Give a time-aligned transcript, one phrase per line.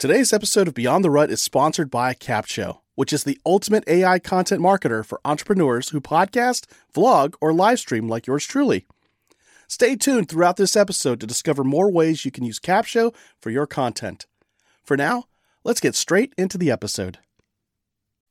[0.00, 4.18] Today's episode of Beyond the Rut is sponsored by Capsho, which is the ultimate AI
[4.18, 8.86] content marketer for entrepreneurs who podcast, vlog, or live stream like yours truly.
[9.68, 13.66] Stay tuned throughout this episode to discover more ways you can use Capsho for your
[13.66, 14.24] content.
[14.82, 15.24] For now,
[15.64, 17.18] let's get straight into the episode.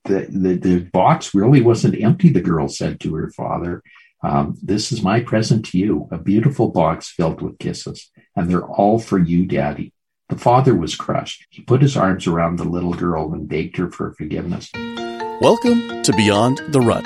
[0.06, 3.84] The, the, the box really wasn't empty, the girl said to her father.
[4.24, 8.66] Um, this is my present to you, a beautiful box filled with kisses, and they're
[8.66, 9.94] all for you, Daddy.
[10.30, 11.48] The father was crushed.
[11.50, 14.70] He put his arms around the little girl and begged her for forgiveness.
[15.42, 17.04] Welcome to Beyond the Rut,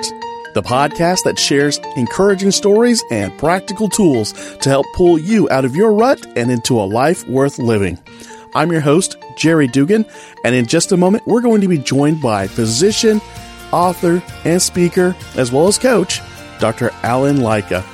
[0.56, 5.74] the podcast that shares encouraging stories and practical tools to help pull you out of
[5.74, 7.98] your rut and into a life worth living.
[8.56, 10.06] I'm your host, Jerry Dugan,
[10.44, 13.22] and in just a moment, we're going to be joined by physician,
[13.72, 16.20] author, and speaker, as well as coach,
[16.60, 16.92] Dr.
[17.04, 17.86] Allen Lycka.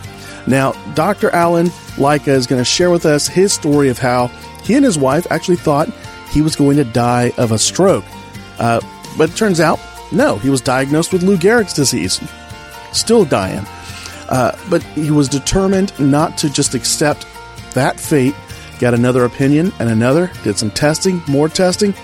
[0.48, 1.30] Now, Dr.
[1.30, 1.68] Allen
[1.98, 4.32] Lycka is going to share with us his story of how
[4.70, 5.90] he and his wife actually thought
[6.30, 8.06] he was going to die of a stroke.
[8.60, 8.80] Uh,
[9.18, 9.80] but it turns out,
[10.12, 12.22] no, he was diagnosed with Lou Gehrig's disease.
[12.94, 13.66] Still dying.
[14.30, 17.26] Uh, but he was determined not to just accept
[17.74, 18.36] that fate.
[18.80, 21.96] Got another opinion and another, did some testing, more testing.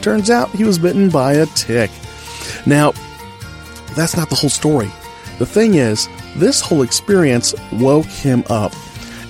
[0.00, 1.90] Turns out he was bitten by a tick.
[2.66, 2.92] Now,
[3.96, 4.92] that's not the whole story.
[5.40, 8.72] The thing is, this whole experience woke him up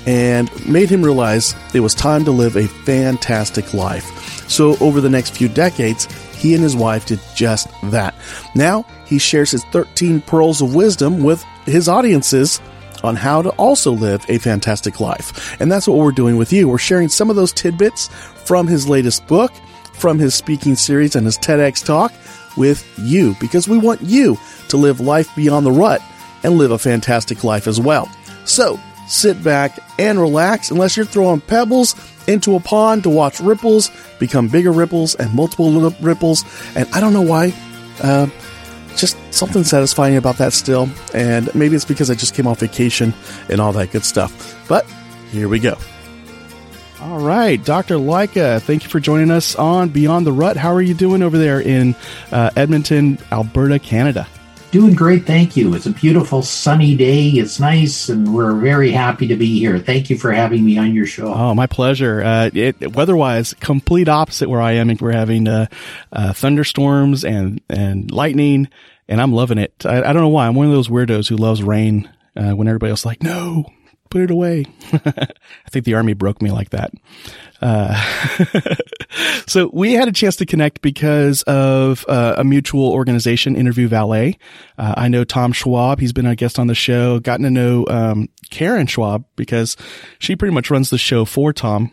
[0.06, 4.48] and made him realize it was time to live a fantastic life.
[4.48, 8.14] So, over the next few decades, he and his wife did just that.
[8.55, 12.61] Now, he shares his 13 pearls of wisdom with his audiences
[13.03, 15.61] on how to also live a fantastic life.
[15.61, 16.69] And that's what we're doing with you.
[16.69, 18.08] We're sharing some of those tidbits
[18.45, 19.53] from his latest book,
[19.92, 22.12] from his speaking series, and his TEDx talk
[22.56, 26.03] with you because we want you to live life beyond the rut
[26.42, 28.11] and live a fantastic life as well.
[28.45, 31.95] So, sit back and relax unless you're throwing pebbles
[32.28, 36.45] into a pond to watch ripples become bigger ripples and multiple little ripples.
[36.77, 37.53] And I don't know why.
[38.00, 38.28] Uh,
[38.97, 40.89] just something satisfying about that still.
[41.14, 43.14] And maybe it's because I just came off vacation
[43.48, 44.64] and all that good stuff.
[44.68, 44.86] But
[45.30, 45.77] here we go.
[47.01, 47.96] All right, Dr.
[47.96, 50.57] Lycka, thank you for joining us on Beyond the Rut.
[50.57, 51.96] How are you doing over there in
[52.30, 54.29] uh, Edmonton, Alberta, Canada?
[54.72, 55.74] Doing great, thank you.
[55.74, 57.28] It's a beautiful sunny day.
[57.28, 59.78] It's nice, and we're very happy to be here.
[59.78, 61.27] Thank you for having me on your show.
[61.27, 62.22] Oh, my pleasure.
[62.22, 64.90] Uh, it, weather-wise, complete opposite where I am.
[64.98, 65.66] We're having uh,
[66.11, 68.70] uh, thunderstorms and and lightning,
[69.08, 69.84] and I'm loving it.
[69.84, 70.46] I, I, don't know why.
[70.46, 72.11] I'm one of those weirdos who loves rain.
[72.34, 73.66] Uh, when everybody else is like, no,
[74.12, 74.67] put it away.
[74.92, 76.92] I think the army broke me like that.
[77.62, 78.77] Uh,
[79.46, 84.36] so we had a chance to connect because of uh, a mutual organization, Interview Valet.
[84.77, 85.98] Uh, I know Tom Schwab.
[85.98, 87.20] He's been a guest on the show.
[87.20, 89.78] Gotten to know um, Karen Schwab because
[90.18, 91.90] she pretty much runs the show for Tom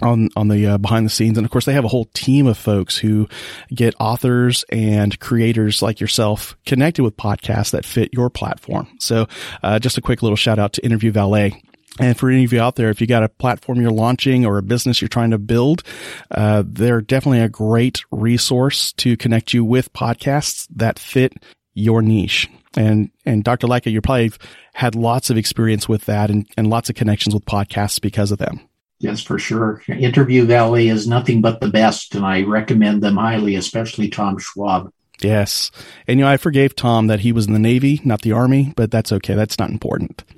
[0.00, 2.46] on on the uh, behind the scenes and of course they have a whole team
[2.46, 3.28] of folks who
[3.74, 9.26] get authors and creators like yourself connected with podcasts that fit your platform so
[9.62, 11.62] uh, just a quick little shout out to interview valet
[12.00, 14.56] and for any of you out there, if you got a platform you're launching or
[14.56, 15.82] a business you're trying to build,
[16.30, 21.34] uh, they're definitely a great resource to connect you with podcasts that fit
[21.74, 22.48] your niche.
[22.76, 23.66] And, and Dr.
[23.66, 24.32] Lycka, you probably
[24.72, 28.38] had lots of experience with that and, and lots of connections with podcasts because of
[28.38, 28.60] them.
[29.02, 29.82] Yes, for sure.
[29.88, 34.92] Interview Valet is nothing but the best, and I recommend them highly, especially Tom Schwab.
[35.20, 35.72] Yes.
[36.06, 38.72] And you know, I forgave Tom that he was in the Navy, not the Army,
[38.76, 39.34] but that's okay.
[39.34, 40.22] That's not important.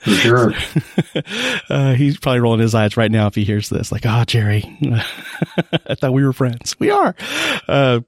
[0.00, 0.54] For sure.
[1.68, 3.92] uh, he's probably rolling his eyes right now if he hears this.
[3.92, 4.64] Like, oh, Jerry,
[5.86, 6.74] I thought we were friends.
[6.80, 7.14] We are.
[7.68, 8.00] Uh,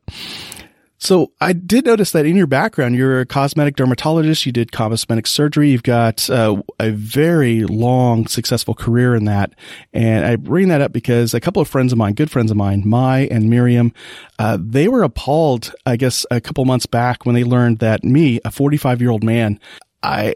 [1.04, 4.46] so I did notice that in your background, you're a cosmetic dermatologist.
[4.46, 5.70] You did cosmetic surgery.
[5.70, 9.52] You've got uh, a very long, successful career in that.
[9.92, 12.56] And I bring that up because a couple of friends of mine, good friends of
[12.56, 13.92] mine, Mai and Miriam,
[14.38, 18.40] uh, they were appalled, I guess, a couple months back when they learned that me,
[18.44, 19.60] a 45 year old man,
[20.02, 20.34] I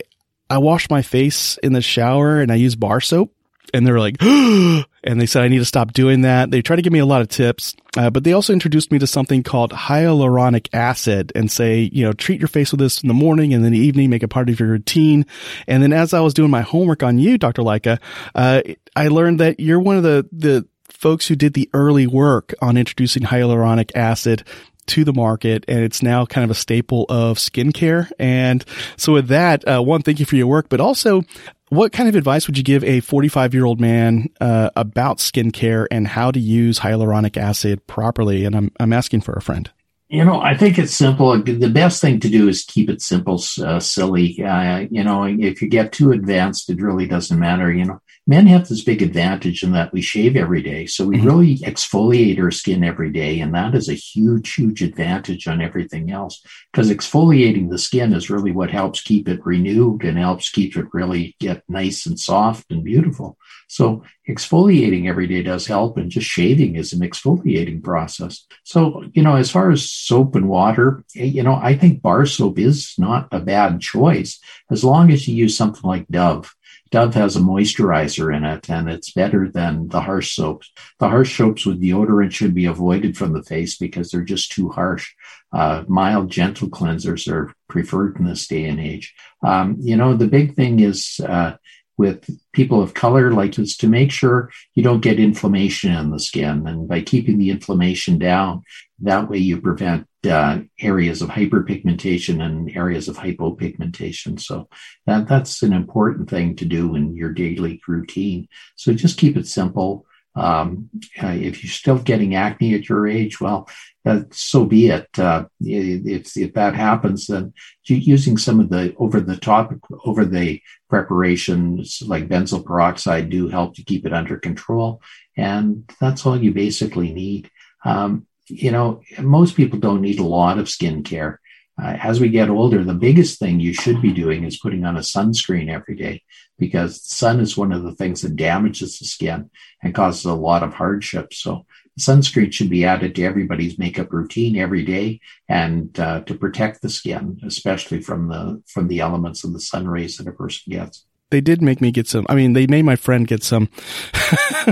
[0.51, 3.35] I wash my face in the shower and I use bar soap.
[3.73, 4.17] And they're like,
[5.09, 6.51] and they said I need to stop doing that.
[6.51, 8.99] They try to give me a lot of tips, uh, but they also introduced me
[8.99, 13.09] to something called hyaluronic acid and say, you know, treat your face with this in
[13.09, 15.25] the morning and then the evening, make it part of your routine.
[15.67, 17.63] And then as I was doing my homework on you, Dr.
[17.63, 17.99] Lycka,
[18.35, 18.63] uh,
[18.95, 22.77] I learned that you're one of the, the, folks who did the early work on
[22.77, 24.43] introducing hyaluronic acid
[24.87, 28.11] to the market and it's now kind of a staple of skincare.
[28.19, 28.65] And
[28.97, 31.23] so with that, uh, one, thank you for your work, but also
[31.71, 35.87] what kind of advice would you give a 45 year old man uh, about skincare
[35.91, 38.45] and how to use hyaluronic acid properly?
[38.45, 39.71] And I'm, I'm asking for a friend.
[40.09, 41.43] You know, I think it's simple.
[41.43, 44.43] The best thing to do is keep it simple, uh, silly.
[44.43, 47.71] Uh, you know, if you get too advanced, it really doesn't matter.
[47.71, 50.85] You know, men have this big advantage in that we shave every day.
[50.85, 51.27] So we mm-hmm.
[51.27, 53.41] really exfoliate our skin every day.
[53.41, 58.29] And that is a huge, huge advantage on everything else because exfoliating the skin is
[58.29, 62.71] really what helps keep it renewed and helps keep it really get nice and soft
[62.71, 63.39] and beautiful.
[63.67, 68.47] So exfoliating every day does help and just shaving is an exfoliating process.
[68.65, 72.27] So, you know, as far as soap and water, eh, you know, I think bar
[72.27, 74.39] soap is not a bad choice
[74.71, 76.55] as long as you use something like Dove.
[76.91, 80.73] Dove has a moisturizer in it and it's better than the harsh soaps.
[80.99, 84.71] The harsh soaps with deodorant should be avoided from the face because they're just too
[84.71, 85.13] harsh.
[85.53, 89.15] Uh, mild, gentle cleansers are preferred in this day and age.
[89.43, 91.57] Um, you know, the big thing is, uh,
[91.99, 96.21] with people of color, like is to make sure you don't get inflammation in the
[96.21, 96.67] skin.
[96.67, 98.63] And by keeping the inflammation down,
[99.01, 104.41] that way you prevent uh, areas of hyperpigmentation and areas of hypopigmentation.
[104.41, 104.69] So
[105.07, 108.49] that, that's an important thing to do in your daily routine.
[108.77, 110.07] So just keep it simple.
[110.35, 113.69] Um, uh, if you're still getting acne at your age, well,
[114.07, 115.09] uh, so be it.
[115.19, 117.53] Uh, if, if that happens, then
[117.85, 119.73] using some of the over the top,
[120.05, 125.03] over the preparations like benzoyl peroxide do help to keep it under control.
[125.37, 127.51] And that's all you basically need.
[127.85, 131.39] Um, you know, most people don't need a lot of skincare.
[131.81, 134.97] Uh, as we get older, the biggest thing you should be doing is putting on
[134.97, 136.23] a sunscreen every day
[136.59, 139.49] because sun is one of the things that damages the skin
[139.83, 141.33] and causes a lot of hardship.
[141.33, 141.67] So
[141.99, 146.91] sunscreen should be added to everybody's makeup routine every day and uh, to protect the
[146.91, 151.05] skin, especially from the from the elements of the sun rays that a person gets
[151.31, 152.27] they did make me get some.
[152.29, 153.67] I mean, they made my friend get some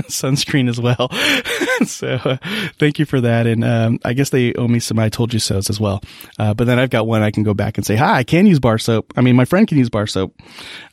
[0.09, 1.09] sunscreen as well.
[1.85, 2.37] so uh,
[2.79, 3.45] thank you for that.
[3.45, 6.01] And um, I guess they owe me some I told you so's as well.
[6.39, 8.47] Uh, but then I've got one I can go back and say, hi, I can
[8.47, 9.13] use bar soap.
[9.15, 10.39] I mean, my friend can use bar soap.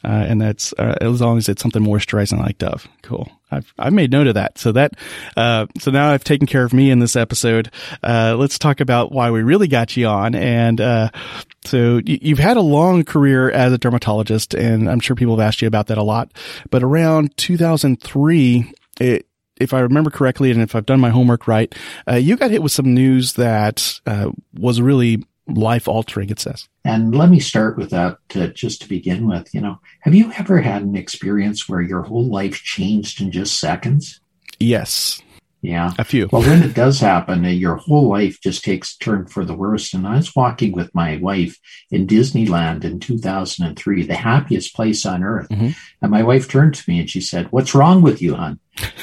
[0.04, 2.86] Uh, and that's uh, as long as it's something moisturizing like Dove.
[3.02, 3.30] Cool.
[3.50, 4.58] I've, I've made note of that.
[4.58, 4.94] So that,
[5.36, 7.70] uh, so now I've taken care of me in this episode.
[8.02, 10.34] Uh, let's talk about why we really got you on.
[10.34, 11.10] And, uh,
[11.64, 15.62] so you've had a long career as a dermatologist and I'm sure people have asked
[15.62, 16.32] you about that a lot,
[16.70, 19.26] but around 2003, it,
[19.56, 21.72] if I remember correctly, and if I've done my homework right,
[22.08, 26.68] uh, you got hit with some news that uh, was really life altering, it says.
[26.84, 29.54] And let me start with that uh, just to begin with.
[29.54, 33.58] You know, have you ever had an experience where your whole life changed in just
[33.58, 34.20] seconds?
[34.60, 35.20] Yes.
[35.64, 35.92] Yeah.
[35.98, 36.28] A few.
[36.30, 39.94] well, when it does happen, your whole life just takes a turn for the worst.
[39.94, 41.58] And I was walking with my wife
[41.90, 45.48] in Disneyland in 2003, the happiest place on earth.
[45.48, 45.70] Mm-hmm.
[46.02, 48.60] And my wife turned to me and she said, What's wrong with you, hon?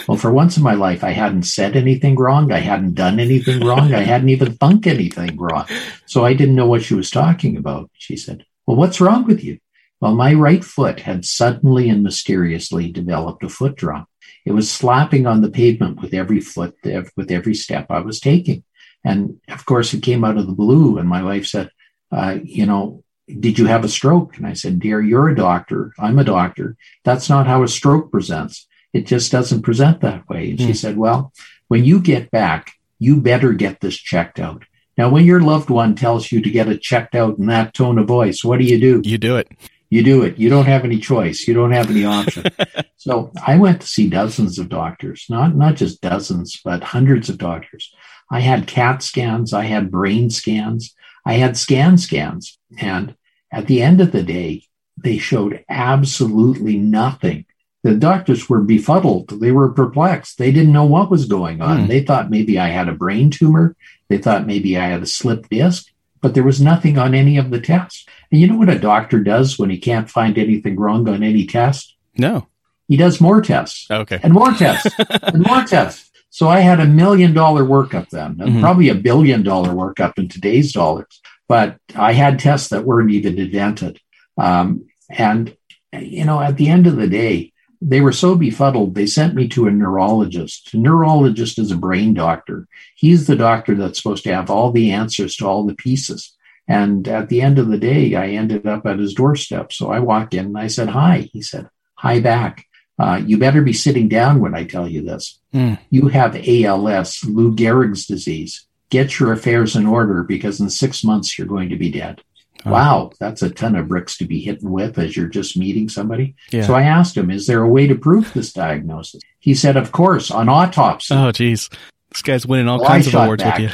[0.08, 2.52] well, for once in my life, I hadn't said anything wrong.
[2.52, 3.92] I hadn't done anything wrong.
[3.96, 5.66] I hadn't even thunk anything wrong.
[6.06, 7.90] So I didn't know what she was talking about.
[7.94, 9.57] She said, Well, what's wrong with you?
[10.00, 14.07] Well, my right foot had suddenly and mysteriously developed a foot drop.
[14.45, 18.63] It was slapping on the pavement with every foot, with every step I was taking.
[19.04, 20.98] And of course, it came out of the blue.
[20.98, 21.72] And my wife said,
[22.12, 24.38] uh, you know, did you have a stroke?
[24.38, 25.94] And I said, dear, you're a doctor.
[25.98, 26.75] I'm a doctor.
[27.04, 28.68] That's not how a stroke presents.
[28.94, 30.50] It just doesn't present that way.
[30.50, 30.62] And mm.
[30.62, 30.74] she hmm.
[30.74, 31.31] said, well,
[31.69, 34.63] when you get back, you better get this checked out.
[34.98, 37.98] Now, when your loved one tells you to get it checked out in that tone
[37.98, 39.01] of voice, what do you do?
[39.06, 39.48] You do it
[39.92, 40.40] you do it.
[40.40, 41.46] You don't have any choice.
[41.46, 42.46] You don't have any option.
[42.96, 47.38] so I went to see dozens of doctors, not, not just dozens, but hundreds of
[47.38, 47.94] doctors.
[48.31, 49.54] I had CAT scans.
[49.54, 50.95] I had brain scans.
[51.26, 52.57] I had scan scans.
[52.80, 53.16] And
[53.52, 54.64] at the end of the day,
[54.95, 57.45] they showed absolutely nothing.
[57.83, 59.42] The doctors were befuddled.
[59.42, 60.38] They were perplexed.
[60.38, 61.80] They didn't know what was going on.
[61.80, 61.88] Mm.
[61.90, 63.76] They thought maybe I had a brain tumor.
[64.07, 65.91] They thought maybe I had a slipped disc
[66.21, 68.06] but there was nothing on any of the tests.
[68.31, 71.45] And you know what a doctor does when he can't find anything wrong on any
[71.45, 71.95] test?
[72.18, 72.47] No.
[72.87, 73.90] He does more tests.
[73.90, 74.19] Okay.
[74.21, 76.11] And more tests and more tests.
[76.30, 78.61] So I had a million dollar workup then, and mm-hmm.
[78.61, 81.21] probably a billion dollar workup in today's dollars.
[81.49, 83.99] But I had tests that weren't even invented.
[84.37, 85.56] Um, and,
[85.92, 87.51] you know, at the end of the day,
[87.81, 90.73] they were so befuddled, they sent me to a neurologist.
[90.73, 92.68] A neurologist is a brain doctor.
[92.95, 96.35] He's the doctor that's supposed to have all the answers to all the pieces.
[96.68, 99.73] And at the end of the day, I ended up at his doorstep.
[99.73, 101.30] So I walked in and I said, Hi.
[101.33, 102.66] He said, Hi back.
[103.00, 105.40] Uh, you better be sitting down when I tell you this.
[105.54, 105.80] Mm.
[105.90, 108.68] You have ALS, Lou Gehrig's disease.
[108.92, 112.21] Get your affairs in order because in six months you're going to be dead.
[112.65, 112.71] Oh.
[112.71, 116.35] Wow, that's a ton of bricks to be hitting with as you're just meeting somebody.
[116.51, 116.63] Yeah.
[116.63, 119.21] So I asked him, is there a way to prove this diagnosis?
[119.39, 121.15] He said, of course, on autopsy.
[121.15, 121.69] Oh, geez.
[122.11, 123.59] This guy's winning all well, kinds of awards back.
[123.59, 123.73] with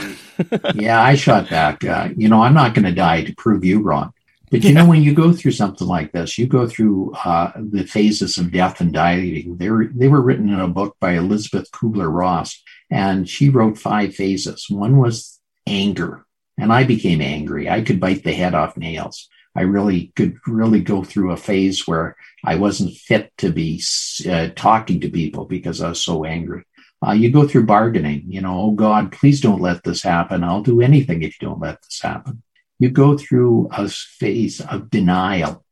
[0.51, 0.59] you.
[0.75, 1.83] yeah, I shot back.
[1.83, 4.13] Uh, you know, I'm not going to die to prove you wrong.
[4.49, 4.83] But you yeah.
[4.83, 8.51] know, when you go through something like this, you go through uh, the phases of
[8.51, 9.57] death and dying.
[9.57, 13.77] They were, they were written in a book by Elizabeth Kubler Ross, and she wrote
[13.77, 14.67] five phases.
[14.69, 16.25] One was anger,
[16.57, 17.69] and I became angry.
[17.69, 19.29] I could bite the head off nails.
[19.55, 23.81] I really could really go through a phase where I wasn't fit to be
[24.29, 26.63] uh, talking to people because I was so angry.
[27.05, 30.43] Uh, you go through bargaining, you know, oh God, please don't let this happen.
[30.43, 32.43] I'll do anything if you don't let this happen
[32.79, 35.63] you go through a phase of denial.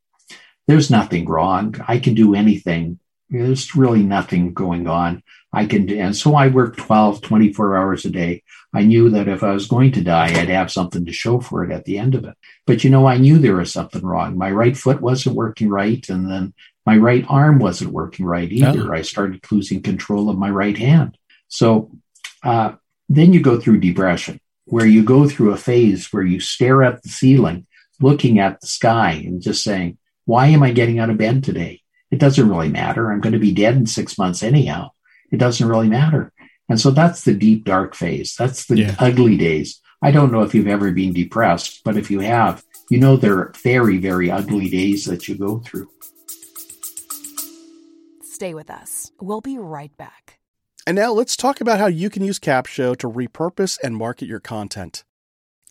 [0.67, 1.75] There's nothing wrong.
[1.87, 2.99] I can do anything.
[3.29, 5.21] There's really nothing going on.
[5.55, 8.43] I can, and so I worked 12, 24 hours a day.
[8.73, 11.63] I knew that if I was going to die, I'd have something to show for
[11.63, 12.35] it at the end of it.
[12.67, 14.37] But you know, I knew there was something wrong.
[14.37, 16.07] My right foot wasn't working right.
[16.09, 16.53] And then
[16.85, 18.93] my right arm wasn't working right either.
[18.93, 18.97] Oh.
[18.97, 21.17] I started losing control of my right hand.
[21.47, 21.89] So,
[22.43, 22.73] uh,
[23.07, 27.01] then you go through depression where you go through a phase where you stare at
[27.01, 27.65] the ceiling,
[28.01, 31.81] looking at the sky and just saying, why am I getting out of bed today?
[32.11, 33.09] It doesn't really matter.
[33.09, 34.89] I'm going to be dead in six months anyhow.
[35.31, 36.31] It doesn't really matter.
[36.69, 38.35] And so that's the deep, dark phase.
[38.35, 38.95] That's the yeah.
[38.99, 39.79] ugly days.
[40.01, 43.37] I don't know if you've ever been depressed, but if you have, you know there
[43.39, 45.89] are very, very ugly days that you go through.
[48.23, 49.11] Stay with us.
[49.21, 50.39] We'll be right back.
[50.85, 54.39] And now let's talk about how you can use Capsho to repurpose and market your
[54.39, 55.03] content.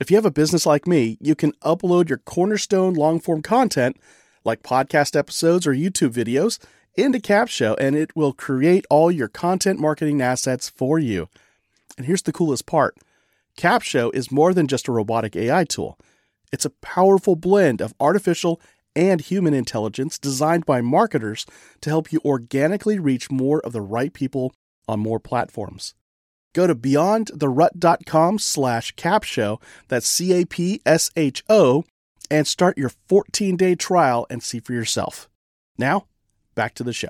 [0.00, 3.96] If you have a business like me, you can upload your cornerstone long form content,
[4.44, 6.58] like podcast episodes or YouTube videos,
[6.96, 11.28] into Capsho and it will create all your content marketing assets for you.
[11.96, 12.96] And here's the coolest part
[13.56, 15.98] Capsho is more than just a robotic AI tool,
[16.52, 18.60] it's a powerful blend of artificial
[18.96, 21.46] and human intelligence designed by marketers
[21.80, 24.54] to help you organically reach more of the right people
[24.88, 25.94] on more platforms.
[26.52, 31.84] Go to beyondtherut.com slash capsho, that's C-A-P-S-H-O,
[32.30, 35.28] and start your 14-day trial and see for yourself.
[35.76, 36.06] Now,
[36.54, 37.08] back to the show.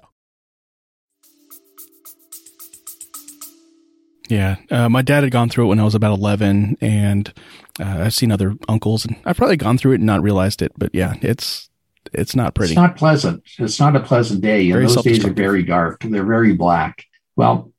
[4.28, 7.32] Yeah, uh, my dad had gone through it when I was about 11, and
[7.78, 10.72] uh, I've seen other uncles, and I've probably gone through it and not realized it,
[10.78, 11.68] but yeah, it's
[12.12, 12.72] it's not pretty.
[12.72, 13.42] It's not pleasant.
[13.58, 14.70] It's not a pleasant day.
[14.70, 16.00] And those days are very dark.
[16.02, 17.04] They're very black.
[17.36, 17.72] Well,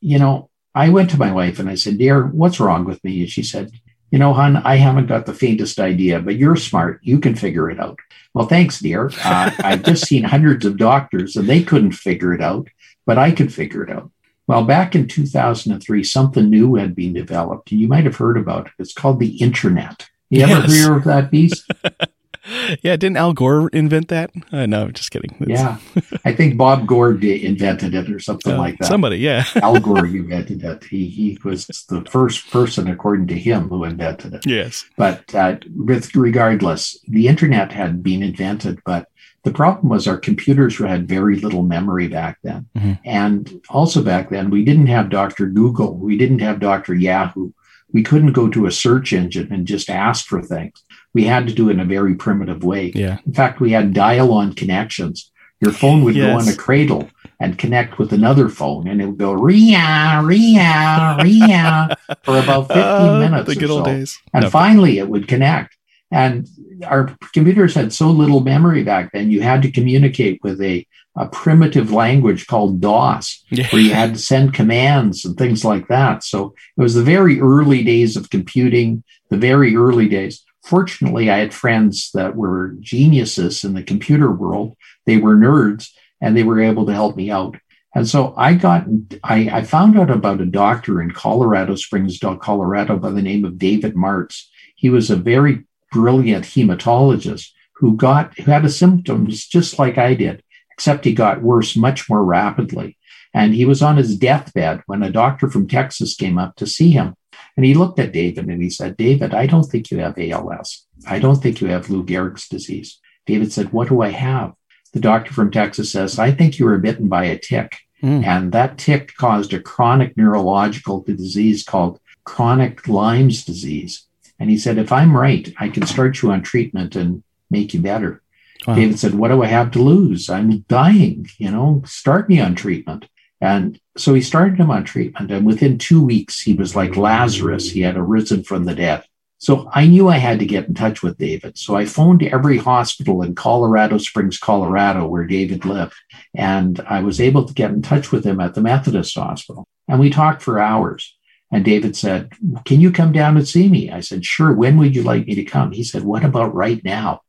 [0.00, 3.20] you know, I went to my wife and I said, Dear, what's wrong with me?
[3.20, 3.70] And she said,
[4.12, 7.00] You know, hon, I haven't got the faintest idea, but you're smart.
[7.02, 7.98] You can figure it out.
[8.34, 9.10] Well, thanks, dear.
[9.24, 12.68] Uh, I've just seen hundreds of doctors and they couldn't figure it out,
[13.06, 14.10] but I could figure it out.
[14.46, 18.66] Well, back in 2003, something new had been developed, and you might have heard about
[18.66, 18.72] it.
[18.78, 20.08] It's called the internet.
[20.28, 20.50] You yes.
[20.50, 21.70] ever hear of that beast?
[22.82, 24.30] yeah, didn't Al Gore invent that?
[24.50, 25.34] Uh, no, just kidding.
[25.40, 25.50] It's...
[25.50, 25.78] Yeah,
[26.24, 28.86] I think Bob Gore invented it or something uh, like that.
[28.86, 29.44] Somebody, yeah.
[29.56, 30.84] Al Gore invented it.
[30.84, 34.46] He he was the first person, according to him, who invented it.
[34.46, 34.84] Yes.
[34.96, 39.08] But uh, with regardless, the internet had been invented, but
[39.44, 42.92] the problem was our computers had very little memory back then, mm-hmm.
[43.04, 47.50] and also back then we didn't have Doctor Google, we didn't have Doctor Yahoo.
[47.92, 50.82] We couldn't go to a search engine and just ask for things
[51.14, 52.92] we had to do it in a very primitive way.
[52.94, 53.18] Yeah.
[53.26, 55.30] In fact, we had dial on connections.
[55.60, 56.26] Your phone would yes.
[56.26, 61.16] go on a cradle and connect with another phone, and it would go ria, ria,
[61.22, 63.48] ria for about 15 uh, minutes.
[63.48, 63.92] The good old so.
[63.92, 64.18] days.
[64.34, 64.50] And no.
[64.50, 65.76] finally, it would connect.
[66.10, 66.48] And
[66.84, 71.26] our computers had so little memory back then, you had to communicate with a, a
[71.28, 73.68] primitive language called DOS, yeah.
[73.68, 76.24] where you had to send commands and things like that.
[76.24, 80.44] So it was the very early days of computing, the very early days.
[80.62, 84.76] Fortunately, I had friends that were geniuses in the computer world.
[85.06, 85.90] They were nerds
[86.20, 87.56] and they were able to help me out.
[87.94, 88.86] And so I got,
[89.22, 93.58] I, I found out about a doctor in Colorado Springs, Colorado by the name of
[93.58, 94.44] David Martz.
[94.76, 100.14] He was a very brilliant hematologist who got, who had a symptoms just like I
[100.14, 100.42] did,
[100.72, 102.96] except he got worse much more rapidly.
[103.34, 106.90] And he was on his deathbed when a doctor from Texas came up to see
[106.90, 107.14] him.
[107.56, 110.86] And he looked at David and he said, David, I don't think you have ALS.
[111.06, 112.98] I don't think you have Lou Gehrig's disease.
[113.26, 114.54] David said, What do I have?
[114.92, 117.78] The doctor from Texas says, I think you were bitten by a tick.
[118.02, 118.26] Mm.
[118.26, 124.06] And that tick caused a chronic neurological disease called chronic Lyme's disease.
[124.38, 127.80] And he said, If I'm right, I can start you on treatment and make you
[127.80, 128.22] better.
[128.66, 128.74] Wow.
[128.74, 130.28] David said, What do I have to lose?
[130.28, 131.28] I'm dying.
[131.38, 133.06] You know, start me on treatment.
[133.42, 135.32] And so he started him on treatment.
[135.32, 137.68] And within two weeks, he was like Lazarus.
[137.68, 139.04] He had arisen from the dead.
[139.38, 141.58] So I knew I had to get in touch with David.
[141.58, 145.94] So I phoned every hospital in Colorado Springs, Colorado, where David lived.
[146.36, 149.66] And I was able to get in touch with him at the Methodist Hospital.
[149.88, 151.16] And we talked for hours.
[151.50, 152.30] And David said,
[152.64, 153.90] Can you come down and see me?
[153.90, 154.52] I said, Sure.
[154.52, 155.72] When would you like me to come?
[155.72, 157.22] He said, What about right now?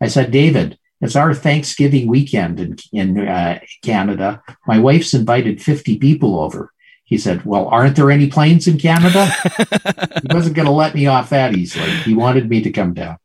[0.00, 4.42] I said, David, it's our Thanksgiving weekend in, in uh, Canada.
[4.66, 6.72] My wife's invited 50 people over.
[7.04, 9.26] He said, Well, aren't there any planes in Canada?
[9.58, 11.90] he wasn't going to let me off that easily.
[12.02, 13.18] He wanted me to come down.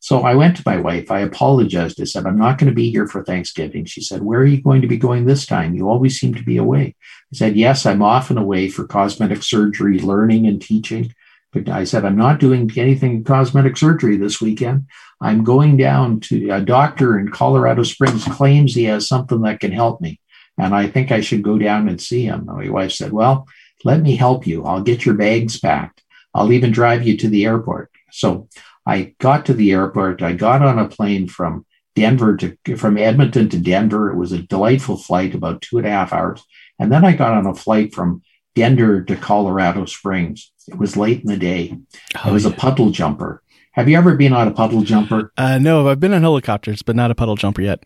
[0.00, 1.12] So I went to my wife.
[1.12, 2.00] I apologized.
[2.00, 3.84] I said, I'm not going to be here for Thanksgiving.
[3.84, 5.74] She said, Where are you going to be going this time?
[5.74, 6.96] You always seem to be away.
[7.32, 11.14] I said, Yes, I'm often away for cosmetic surgery, learning, and teaching.
[11.52, 14.86] But I said, I'm not doing anything cosmetic surgery this weekend.
[15.20, 19.72] I'm going down to a doctor in Colorado Springs claims he has something that can
[19.72, 20.18] help me.
[20.58, 22.46] And I think I should go down and see him.
[22.46, 23.46] My wife said, Well,
[23.84, 24.64] let me help you.
[24.64, 26.02] I'll get your bags packed.
[26.34, 27.90] I'll even drive you to the airport.
[28.10, 28.48] So
[28.86, 30.22] I got to the airport.
[30.22, 34.10] I got on a plane from Denver to from Edmonton to Denver.
[34.10, 36.44] It was a delightful flight, about two and a half hours.
[36.78, 38.22] And then I got on a flight from
[38.54, 40.52] Denver to Colorado Springs.
[40.68, 41.78] It was late in the day.
[42.24, 42.50] Oh, it was yeah.
[42.50, 43.42] a puddle jumper.
[43.72, 45.32] Have you ever been on a puddle jumper?
[45.36, 47.82] Uh, no, I've been on helicopters, but not a puddle jumper yet.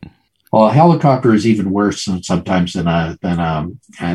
[0.52, 3.68] Well, a helicopter is even worse sometimes than a than a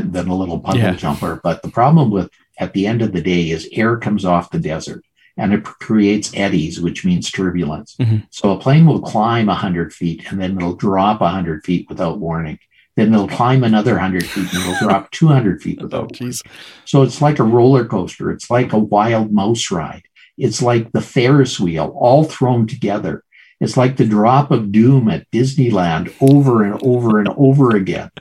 [0.03, 0.93] than a little puddle yeah.
[0.93, 1.39] jumper.
[1.43, 4.59] But the problem with at the end of the day is air comes off the
[4.59, 5.03] desert
[5.37, 7.95] and it creates eddies, which means turbulence.
[7.99, 8.17] Mm-hmm.
[8.29, 12.59] So a plane will climb 100 feet and then it'll drop 100 feet without warning.
[13.01, 16.37] Then it'll climb another 100 feet and it'll drop 200 feet without oh, warning.
[16.85, 18.29] So it's like a roller coaster.
[18.29, 20.03] It's like a wild mouse ride.
[20.37, 23.23] It's like the Ferris wheel all thrown together.
[23.59, 28.11] It's like the drop of doom at Disneyland over and over and over again.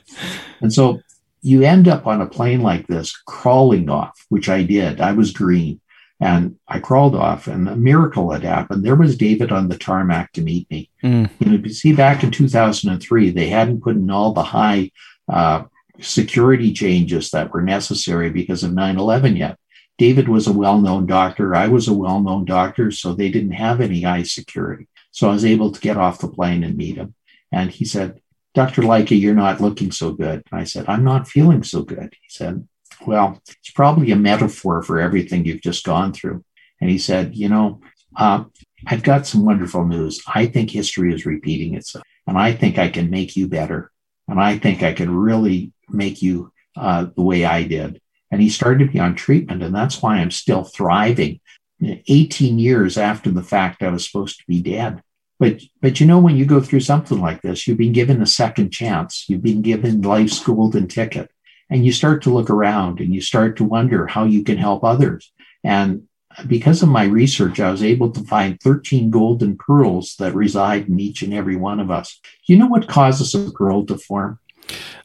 [0.63, 1.01] And so
[1.43, 5.01] you end up on a plane like this crawling off, which I did.
[5.01, 5.80] I was green.
[6.21, 8.85] And I crawled off, and a miracle had happened.
[8.85, 10.91] There was David on the tarmac to meet me.
[11.03, 11.31] Mm.
[11.39, 14.91] You know, you see, back in 2003, they hadn't put in all the high
[15.33, 15.65] uh,
[16.01, 19.59] security changes that were necessary because of 9 11 yet.
[19.97, 21.55] David was a well known doctor.
[21.55, 24.89] I was a well known doctor, so they didn't have any high security.
[25.13, 27.15] So I was able to get off the plane and meet him.
[27.53, 28.21] And he said,
[28.55, 28.83] Dr.
[28.83, 30.43] Lycka, you're not looking so good.
[30.53, 32.15] I said, I'm not feeling so good.
[32.23, 32.67] He said,
[33.07, 36.45] well, it's probably a metaphor for everything you've just gone through.
[36.81, 37.81] And he said, You know,
[38.17, 38.45] uh,
[38.87, 40.23] I've got some wonderful news.
[40.27, 43.91] I think history is repeating itself, and I think I can make you better.
[44.29, 48.01] And I think I can really make you uh, the way I did.
[48.31, 51.41] And he started me on treatment, and that's why I'm still thriving.
[51.83, 55.03] 18 years after the fact, I was supposed to be dead.
[55.41, 58.27] But, but you know, when you go through something like this, you've been given a
[58.27, 59.25] second chance.
[59.29, 61.31] You've been given life's golden ticket
[61.71, 64.85] and you start to look around and you start to wonder how you can help
[64.85, 65.33] others.
[65.63, 66.09] And
[66.47, 70.99] because of my research, I was able to find 13 golden pearls that reside in
[71.01, 72.21] each and every one of us.
[72.47, 74.39] You know what causes a pearl to form?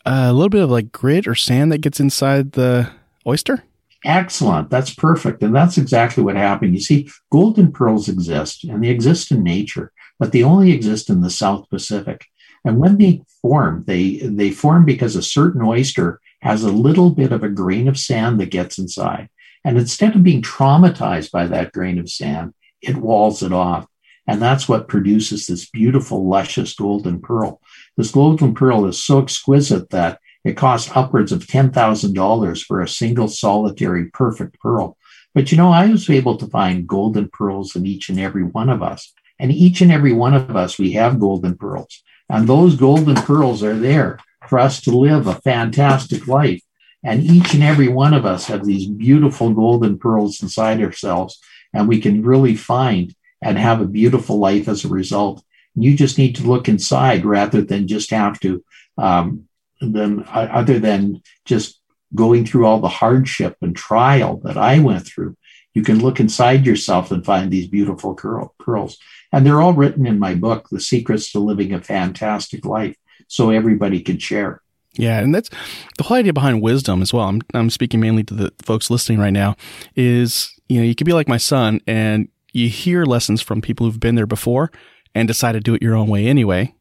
[0.06, 2.92] Uh, a little bit of like grit or sand that gets inside the
[3.26, 3.64] oyster?
[4.04, 4.70] Excellent.
[4.70, 5.42] That's perfect.
[5.42, 6.76] And that's exactly what happened.
[6.76, 11.22] You see, golden pearls exist and they exist in nature, but they only exist in
[11.22, 12.26] the South Pacific.
[12.64, 17.32] And when they form, they, they form because a certain oyster has a little bit
[17.32, 19.28] of a grain of sand that gets inside.
[19.66, 22.54] And instead of being traumatized by that grain of sand,
[22.84, 23.88] it walls it off.
[24.28, 27.62] And that's what produces this beautiful, luscious golden pearl.
[27.98, 33.28] This golden pearl is so exquisite that it costs upwards of $10,000 for a single
[33.28, 34.98] solitary perfect pearl.
[35.34, 38.70] But you know, I was able to find golden pearls in each and every one
[38.70, 39.16] of us.
[39.40, 42.04] And each and every one of us, we have golden pearls.
[42.30, 46.62] And those golden pearls are there for us to live a fantastic life.
[47.04, 51.40] And each and every one of us have these beautiful golden pearls inside ourselves,
[51.74, 55.44] and we can really find and have a beautiful life as a result.
[55.76, 58.64] You just need to look inside rather than just have to,
[58.98, 59.48] um,
[59.82, 61.80] then uh, other than just
[62.16, 65.38] going through all the hardship and trial that I went through.
[65.74, 68.98] You can look inside yourself and find these beautiful curl, pearls.
[69.32, 72.96] And they're all written in my book, The Secrets to Living a Fantastic Life
[73.28, 74.62] so everybody could share.
[74.98, 75.50] Yeah, and that's
[75.98, 77.28] the whole idea behind wisdom as well.
[77.28, 79.56] I'm I'm speaking mainly to the folks listening right now.
[79.96, 83.86] Is you know you could be like my son, and you hear lessons from people
[83.86, 84.72] who've been there before,
[85.14, 86.74] and decide to do it your own way anyway.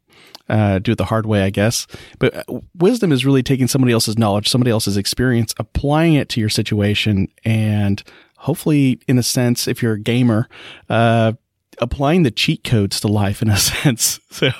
[0.48, 1.86] Uh, do it the hard way, I guess.
[2.18, 6.40] But uh, wisdom is really taking somebody else's knowledge, somebody else's experience, applying it to
[6.40, 8.02] your situation, and
[8.38, 10.48] hopefully, in a sense, if you're a gamer,
[10.90, 11.32] uh,
[11.78, 14.20] applying the cheat codes to life in a sense.
[14.30, 14.50] So,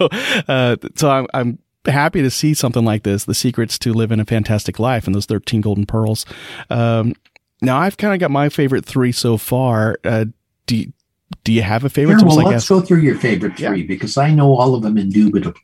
[0.49, 4.25] uh, so I'm, I'm happy to see something like this, the secrets to living a
[4.25, 6.25] fantastic life and those 13 golden pearls.
[6.71, 7.15] Um,
[7.61, 9.99] now I've kind of got my favorite three so far.
[10.05, 10.27] Uh,
[10.67, 10.93] do you,
[11.45, 12.21] do you have a favorite?
[12.21, 13.87] Sure, well, let's go through your favorite three yeah.
[13.87, 15.61] because I know all of them indubitably.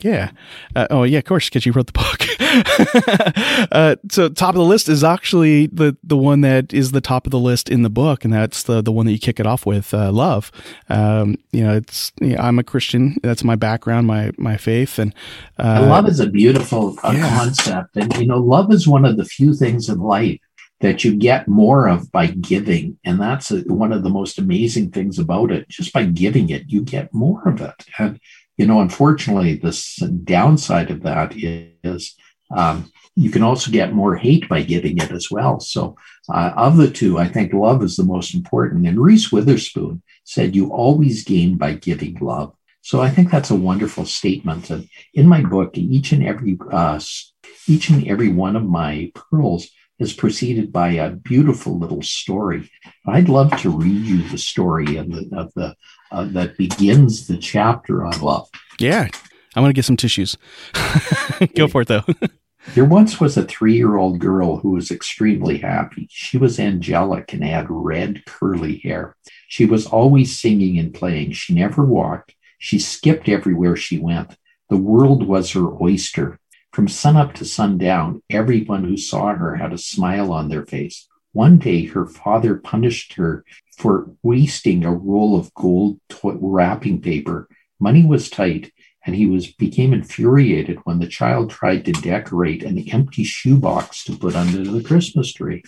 [0.00, 0.30] Yeah.
[0.74, 3.68] Uh, oh, yeah, of course, because you wrote the book.
[3.72, 7.26] uh, so, top of the list is actually the the one that is the top
[7.26, 9.46] of the list in the book, and that's the the one that you kick it
[9.46, 10.52] off with, uh, love.
[10.88, 13.16] Um, you know, it's you know, I'm a Christian.
[13.22, 15.14] That's my background, my my faith, and
[15.58, 17.38] uh, love is a beautiful uh, yeah.
[17.38, 20.38] concept, and you know, love is one of the few things in life
[20.80, 22.98] that you get more of by giving.
[23.04, 25.68] And that's a, one of the most amazing things about it.
[25.68, 27.86] Just by giving it, you get more of it.
[27.98, 28.20] And
[28.56, 32.16] you know, unfortunately, the downside of that is
[32.54, 35.58] um, you can also get more hate by giving it as well.
[35.60, 35.96] So,
[36.32, 38.86] uh, of the two, I think love is the most important.
[38.86, 42.54] And Reese Witherspoon said, You always gain by giving love.
[42.82, 44.70] So, I think that's a wonderful statement.
[44.70, 47.00] And in my book, each and every uh,
[47.66, 52.70] each and every one of my pearls is preceded by a beautiful little story.
[53.06, 55.74] I'd love to read you the story of the, of the
[56.10, 58.48] uh, that begins the chapter on love.
[58.78, 59.08] Yeah,
[59.54, 60.36] I'm going to get some tissues.
[61.54, 62.04] Go for it, though.
[62.74, 66.06] there once was a three year old girl who was extremely happy.
[66.10, 69.16] She was angelic and had red, curly hair.
[69.48, 71.32] She was always singing and playing.
[71.32, 72.34] She never walked.
[72.58, 74.36] She skipped everywhere she went.
[74.68, 76.38] The world was her oyster.
[76.72, 81.08] From sunup to sundown, everyone who saw her had a smile on their face.
[81.36, 83.44] One day, her father punished her
[83.76, 87.46] for wasting a roll of gold to- wrapping paper.
[87.78, 88.72] Money was tight,
[89.04, 94.16] and he was became infuriated when the child tried to decorate an empty shoebox to
[94.16, 95.62] put under the Christmas tree.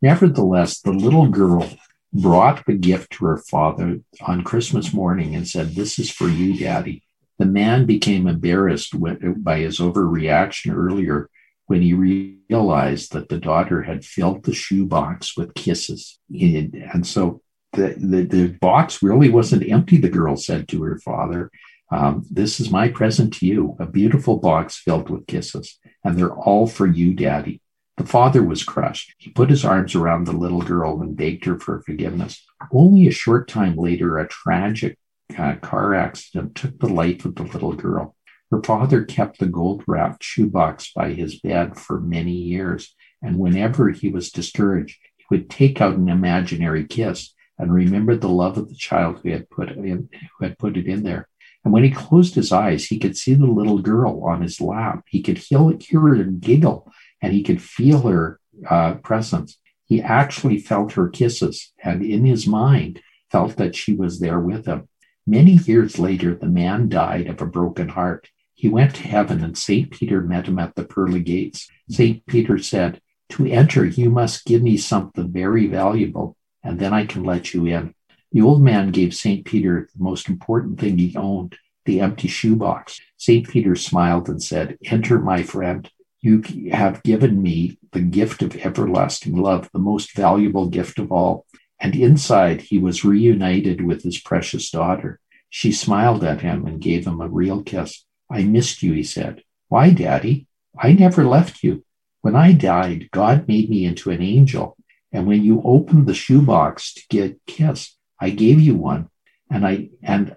[0.00, 1.68] Nevertheless, the little girl
[2.14, 6.58] brought the gift to her father on Christmas morning and said, This is for you,
[6.58, 7.02] Daddy.
[7.38, 11.28] The man became embarrassed by his overreaction earlier
[11.72, 16.18] when he realized that the daughter had filled the shoebox with kisses.
[16.30, 17.40] And so
[17.72, 21.50] the, the, the box really wasn't empty, the girl said to her father.
[21.90, 26.34] Um, this is my present to you, a beautiful box filled with kisses, and they're
[26.34, 27.62] all for you, Daddy.
[27.96, 29.14] The father was crushed.
[29.16, 32.44] He put his arms around the little girl and begged her for forgiveness.
[32.70, 34.98] Only a short time later, a tragic
[35.38, 38.14] uh, car accident took the life of the little girl.
[38.52, 43.88] Her father kept the gold wrapped shoebox by his bed for many years, and whenever
[43.88, 48.68] he was discouraged, he would take out an imaginary kiss and remember the love of
[48.68, 51.30] the child who had put in, who had put it in there.
[51.64, 55.04] And when he closed his eyes, he could see the little girl on his lap.
[55.08, 58.38] He could hear, her giggle, and he could feel her
[58.68, 59.56] uh, presence.
[59.86, 64.66] He actually felt her kisses, and in his mind, felt that she was there with
[64.66, 64.88] him.
[65.26, 68.28] Many years later, the man died of a broken heart.
[68.62, 69.90] He went to heaven, and St.
[69.90, 71.68] Peter met him at the pearly gates.
[71.90, 72.24] St.
[72.26, 77.24] Peter said, To enter, you must give me something very valuable and then I can
[77.24, 77.92] let you in.
[78.30, 79.44] The old man gave St.
[79.44, 83.00] Peter the most important thing he owned, the empty shoebox.
[83.16, 83.48] St.
[83.48, 85.90] Peter smiled and said, Enter, my friend.
[86.20, 91.46] You have given me the gift of everlasting love, the most valuable gift of all.
[91.80, 95.18] And inside, he was reunited with his precious daughter.
[95.50, 98.04] She smiled at him and gave him a real kiss.
[98.32, 99.42] I missed you, he said.
[99.68, 100.46] Why, Daddy?
[100.78, 101.84] I never left you.
[102.22, 104.76] When I died, God made me into an angel
[105.12, 109.10] and when you opened the shoebox to get kissed, I gave you one.
[109.50, 110.36] And I and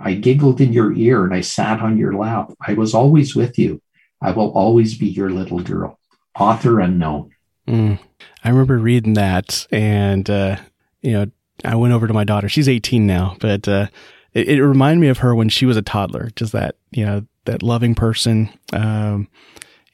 [0.00, 2.52] I giggled in your ear and I sat on your lap.
[2.60, 3.82] I was always with you.
[4.22, 5.98] I will always be your little girl.
[6.38, 7.32] Author unknown.
[7.68, 7.98] Mm.
[8.42, 10.56] I remember reading that and uh,
[11.02, 11.26] you know,
[11.64, 12.48] I went over to my daughter.
[12.48, 13.88] She's 18 now, but uh,
[14.34, 16.30] it, it reminded me of her when she was a toddler.
[16.36, 19.28] Just that, you know, that loving person, um,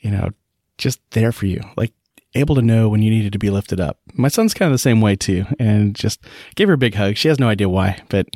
[0.01, 0.31] you know,
[0.77, 1.61] just there for you.
[1.77, 1.93] Like
[2.35, 3.99] able to know when you needed to be lifted up.
[4.15, 6.25] My son's kind of the same way too, and just
[6.55, 7.17] gave her a big hug.
[7.17, 8.27] She has no idea why, but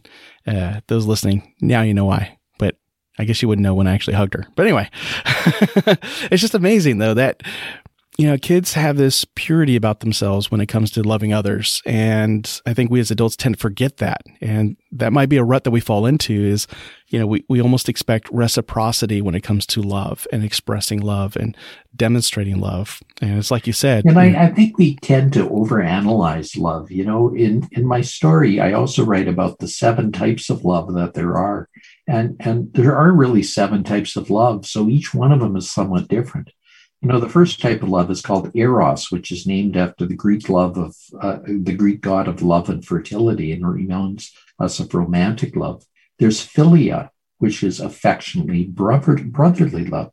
[0.47, 2.39] uh, those listening now you know why.
[2.59, 2.77] But
[3.19, 4.47] I guess you wouldn't know when I actually hugged her.
[4.57, 4.91] But anyway,
[6.31, 7.43] it's just amazing though that
[8.23, 11.83] you know, kids have this purity about themselves when it comes to loving others.
[11.85, 14.23] And I think we as adults tend to forget that.
[14.41, 16.69] And that might be a rut that we fall into is,
[17.09, 21.35] you know, we, we almost expect reciprocity when it comes to love and expressing love
[21.35, 21.57] and
[21.97, 23.01] demonstrating love.
[23.21, 24.05] And it's like you said.
[24.05, 26.93] And I, I think we tend to overanalyze love.
[26.93, 30.95] You know, in, in my story, I also write about the seven types of love
[30.95, 31.69] that there are.
[32.07, 34.65] And, and there are really seven types of love.
[34.65, 36.53] So each one of them is somewhat different.
[37.03, 40.15] You know, the first type of love is called eros, which is named after the
[40.15, 44.95] Greek love of uh, the Greek god of love and fertility, and reminds us of
[44.95, 45.85] romantic love.
[46.21, 50.13] There's philia, which is affectionately brother, brotherly love.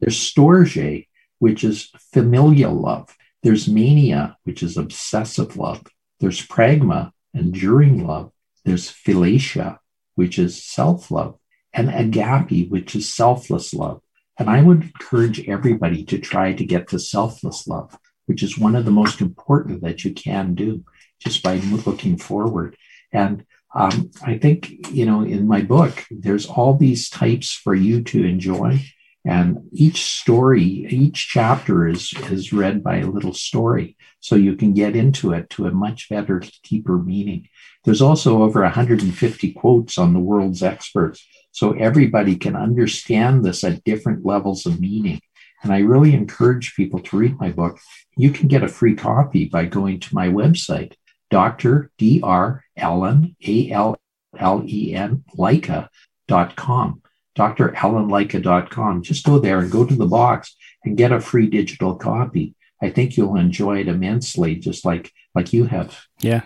[0.00, 1.06] There's storge,
[1.38, 3.14] which is familial love.
[3.42, 5.84] There's mania, which is obsessive love.
[6.20, 8.32] There's pragma, enduring love.
[8.64, 9.80] There's philautia,
[10.14, 11.38] which is self love.
[11.74, 14.00] and agape, which is selfless love.
[14.42, 18.74] And I would encourage everybody to try to get to selfless love, which is one
[18.74, 20.84] of the most important that you can do
[21.20, 22.76] just by looking forward.
[23.12, 28.02] And um, I think, you know, in my book, there's all these types for you
[28.02, 28.80] to enjoy.
[29.24, 33.96] And each story, each chapter is, is read by a little story.
[34.18, 37.48] So you can get into it to a much better, deeper meaning.
[37.84, 41.24] There's also over 150 quotes on the world's experts.
[41.52, 45.20] So everybody can understand this at different levels of meaning.
[45.62, 47.78] And I really encourage people to read my book.
[48.16, 50.94] You can get a free copy by going to my website,
[51.30, 51.90] Dr.
[51.98, 52.64] D.R.
[52.76, 57.02] Allen, A-L-L-E-N, Lycka.com,
[57.36, 59.02] drallenlycka.com.
[59.02, 62.54] Just go there and go to the box and get a free digital copy.
[62.82, 66.06] I think you'll enjoy it immensely, just like like you have.
[66.20, 66.42] Yeah.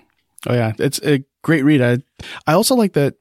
[0.47, 1.81] Oh yeah, it's a great read.
[1.83, 1.99] I
[2.47, 3.15] I also like that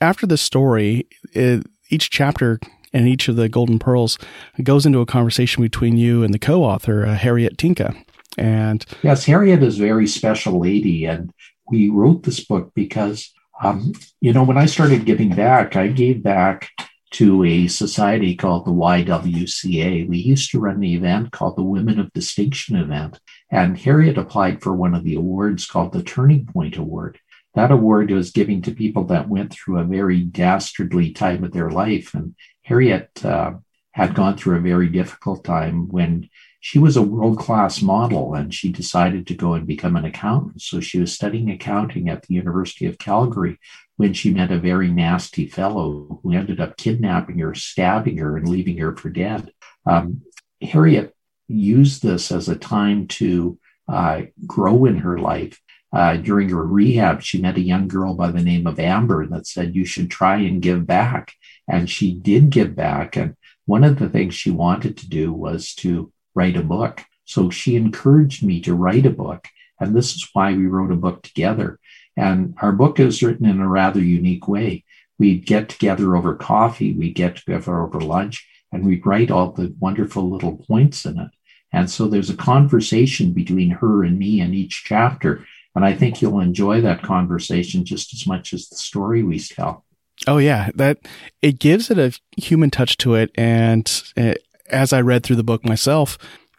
[0.00, 2.60] after the story, it, each chapter
[2.92, 4.18] and each of the golden pearls
[4.62, 7.94] goes into a conversation between you and the co-author uh, Harriet Tinka.
[8.36, 11.04] And yes, Harriet is a very special lady.
[11.04, 11.32] And
[11.70, 13.32] we wrote this book because,
[13.62, 16.70] um, you know, when I started giving back, I gave back
[17.10, 20.08] to a society called the YWCA.
[20.08, 23.18] We used to run the event called the Women of Distinction event.
[23.50, 27.18] And Harriet applied for one of the awards called the Turning Point Award.
[27.58, 31.72] That award was given to people that went through a very dastardly time of their
[31.72, 32.14] life.
[32.14, 33.54] And Harriet uh,
[33.90, 38.54] had gone through a very difficult time when she was a world class model and
[38.54, 40.62] she decided to go and become an accountant.
[40.62, 43.58] So she was studying accounting at the University of Calgary
[43.96, 48.48] when she met a very nasty fellow who ended up kidnapping her, stabbing her, and
[48.48, 49.50] leaving her for dead.
[49.84, 50.22] Um,
[50.62, 51.12] Harriet
[51.48, 55.60] used this as a time to uh, grow in her life.
[55.92, 59.46] Uh, during her rehab, she met a young girl by the name of Amber that
[59.46, 61.34] said, You should try and give back.
[61.66, 63.16] And she did give back.
[63.16, 67.02] And one of the things she wanted to do was to write a book.
[67.24, 69.48] So she encouraged me to write a book.
[69.80, 71.78] And this is why we wrote a book together.
[72.16, 74.84] And our book is written in a rather unique way.
[75.18, 79.74] We'd get together over coffee, we'd get together over lunch, and we'd write all the
[79.78, 81.30] wonderful little points in it.
[81.72, 85.44] And so there's a conversation between her and me in each chapter.
[85.78, 89.84] And I think you'll enjoy that conversation just as much as the story we tell.
[90.26, 90.98] Oh yeah, that
[91.40, 94.34] it gives it a human touch to it, and uh,
[94.70, 96.18] as I read through the book myself,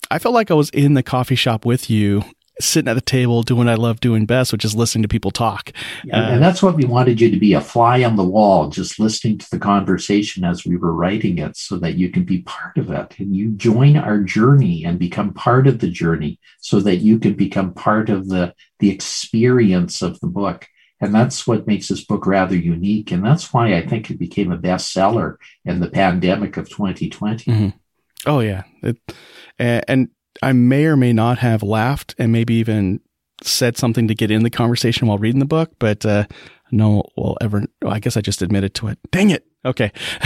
[0.09, 2.23] I felt like I was in the coffee shop with you,
[2.59, 5.31] sitting at the table doing what I love doing best, which is listening to people
[5.31, 5.71] talk.
[6.03, 8.69] Yeah, uh, and that's what we wanted you to be a fly on the wall,
[8.69, 12.41] just listening to the conversation as we were writing it so that you can be
[12.41, 16.79] part of it and you join our journey and become part of the journey so
[16.81, 20.67] that you can become part of the, the experience of the book.
[21.01, 23.11] And that's what makes this book rather unique.
[23.11, 27.49] And that's why I think it became a bestseller in the pandemic of 2020.
[27.49, 27.69] Mm-hmm.
[28.25, 28.97] Oh yeah, it,
[29.57, 30.09] and
[30.41, 33.01] I may or may not have laughed and maybe even
[33.41, 36.25] said something to get in the conversation while reading the book, but uh,
[36.71, 37.65] no will ever.
[37.81, 38.99] Well, I guess I just admitted to it.
[39.11, 39.45] Dang it.
[39.65, 39.91] Okay,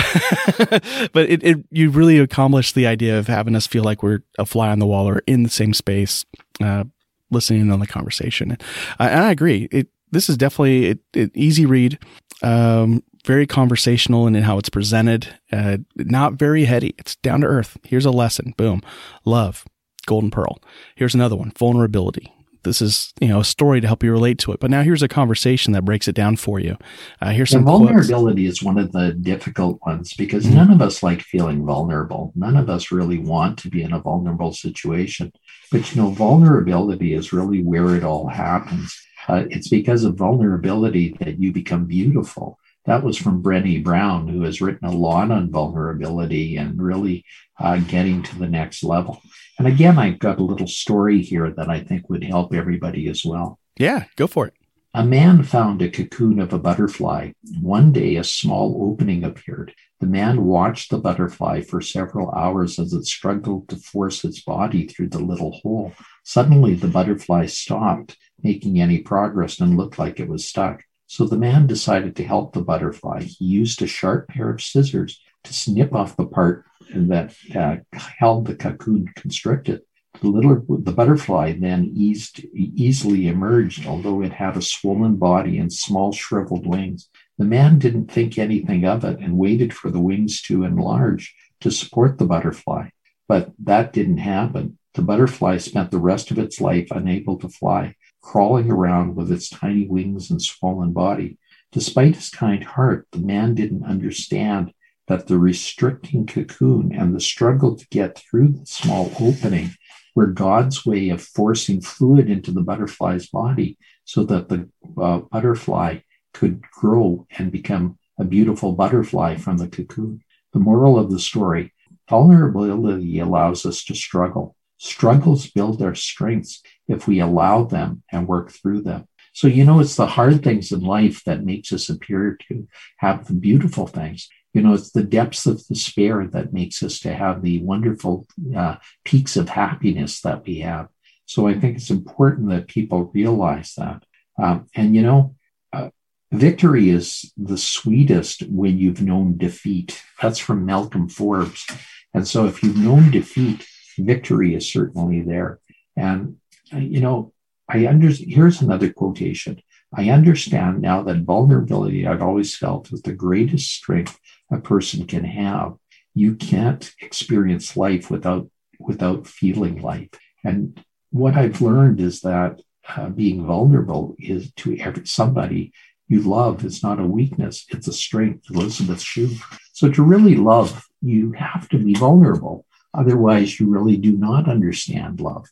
[1.11, 4.45] but it, it you really accomplished the idea of having us feel like we're a
[4.45, 6.23] fly on the wall or in the same space,
[6.61, 6.83] uh,
[7.31, 8.51] listening on the conversation.
[8.99, 9.67] Uh, and I agree.
[9.71, 11.97] It this is definitely an easy read.
[12.43, 15.27] Um, very conversational in how it's presented.
[15.51, 16.93] Uh, not very heady.
[16.99, 17.77] It's down to earth.
[17.83, 18.53] Here's a lesson.
[18.57, 18.81] Boom.
[19.25, 19.65] Love.
[20.05, 20.59] Golden Pearl.
[20.95, 21.51] Here's another one.
[21.51, 22.33] Vulnerability.
[22.63, 24.59] This is, you know, a story to help you relate to it.
[24.59, 26.77] But now here's a conversation that breaks it down for you.
[27.21, 28.59] Uh, here's some vulnerability quotes.
[28.59, 30.55] is one of the difficult ones because mm-hmm.
[30.55, 32.31] none of us like feeling vulnerable.
[32.35, 35.33] None of us really want to be in a vulnerable situation.
[35.71, 38.97] But you know, vulnerability is really where it all happens.
[39.27, 42.59] Uh, it's because of vulnerability that you become beautiful.
[42.85, 47.25] That was from Brené Brown, who has written a lot on vulnerability and really
[47.57, 49.21] uh, getting to the next level.
[49.57, 53.23] And again, I've got a little story here that I think would help everybody as
[53.23, 53.59] well.
[53.77, 54.53] Yeah, go for it.
[54.95, 57.31] A man found a cocoon of a butterfly.
[57.59, 59.73] One day, a small opening appeared.
[59.99, 64.85] The man watched the butterfly for several hours as it struggled to force its body
[64.85, 65.93] through the little hole.
[66.23, 70.83] Suddenly, the butterfly stopped making any progress and looked like it was stuck.
[71.07, 73.23] So the man decided to help the butterfly.
[73.23, 78.47] He used a sharp pair of scissors to snip off the part that uh, held
[78.47, 79.81] the cocoon constricted.
[80.21, 85.73] The little the butterfly then eased, easily emerged, although it had a swollen body and
[85.73, 87.09] small shriveled wings.
[87.37, 91.71] The man didn't think anything of it and waited for the wings to enlarge to
[91.71, 92.89] support the butterfly.
[93.27, 94.77] But that didn't happen.
[94.93, 99.49] The butterfly spent the rest of its life unable to fly crawling around with its
[99.49, 101.37] tiny wings and swollen body.
[101.71, 104.73] Despite his kind heart, the man didn't understand
[105.07, 109.71] that the restricting cocoon and the struggle to get through the small opening
[110.15, 114.69] were God's way of forcing fluid into the butterfly's body so that the
[115.01, 115.99] uh, butterfly
[116.33, 120.23] could grow and become a beautiful butterfly from the cocoon.
[120.53, 121.73] The moral of the story
[122.09, 124.55] vulnerability allows us to struggle.
[124.77, 129.07] Struggles build our strengths if we allow them and work through them.
[129.33, 133.25] So, you know, it's the hard things in life that makes us appear to have
[133.25, 134.29] the beautiful things.
[134.53, 138.75] You know, it's the depths of despair that makes us to have the wonderful uh,
[139.03, 140.87] peaks of happiness that we have.
[141.25, 144.03] So I think it's important that people realize that.
[144.41, 145.35] Um, and, you know,
[145.71, 145.89] uh,
[146.31, 150.03] victory is the sweetest when you've known defeat.
[150.21, 151.65] That's from Malcolm Forbes.
[152.13, 153.65] And so if you've known defeat,
[153.97, 155.59] victory is certainly there.
[155.95, 156.37] And,
[156.73, 157.33] uh, you know,
[157.69, 158.31] I understand.
[158.31, 159.61] Here's another quotation.
[159.95, 164.19] I understand now that vulnerability I've always felt is the greatest strength
[164.53, 165.75] a person can have.
[166.13, 170.09] You can't experience life without without feeling life.
[170.43, 172.59] And what I've learned is that
[172.95, 175.71] uh, being vulnerable is to every, somebody
[176.07, 178.45] you love is not a weakness; it's a strength.
[178.51, 179.35] Elizabeth Shue.
[179.73, 182.65] So to really love, you have to be vulnerable.
[182.93, 185.47] Otherwise, you really do not understand love.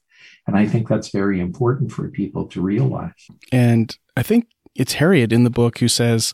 [0.45, 3.27] And I think that's very important for people to realize.
[3.51, 6.33] And I think it's Harriet in the book who says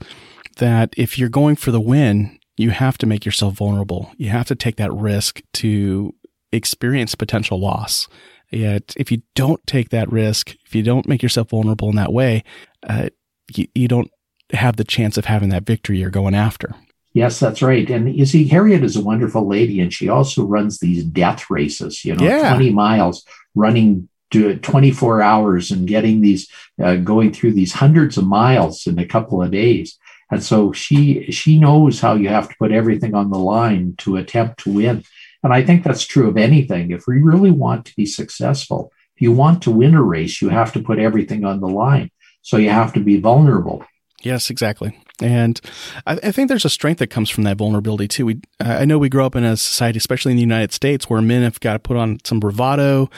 [0.57, 4.11] that if you're going for the win, you have to make yourself vulnerable.
[4.17, 6.13] You have to take that risk to
[6.51, 8.07] experience potential loss.
[8.49, 12.13] Yet, if you don't take that risk, if you don't make yourself vulnerable in that
[12.13, 12.43] way,
[12.87, 13.09] uh,
[13.53, 14.09] you, you don't
[14.51, 16.73] have the chance of having that victory you're going after.
[17.13, 17.89] Yes, that's right.
[17.89, 22.05] And you see, Harriet is a wonderful lady, and she also runs these death races,
[22.05, 22.49] you know, yeah.
[22.49, 26.49] 20 miles running to 24 hours and getting these,
[26.81, 29.97] uh, going through these hundreds of miles in a couple of days.
[30.29, 34.17] And so she, she knows how you have to put everything on the line to
[34.17, 35.03] attempt to win.
[35.43, 36.91] And I think that's true of anything.
[36.91, 40.49] If we really want to be successful, if you want to win a race, you
[40.49, 42.11] have to put everything on the line.
[42.41, 43.85] So you have to be vulnerable.
[44.21, 44.99] Yes, exactly.
[45.19, 45.59] And
[46.05, 48.25] I, I, think there's a strength that comes from that vulnerability too.
[48.25, 51.21] We, I know we grow up in a society, especially in the United States, where
[51.21, 53.09] men have got to put on some bravado.